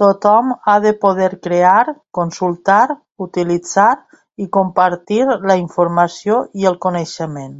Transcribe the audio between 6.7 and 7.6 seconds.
el coneixement.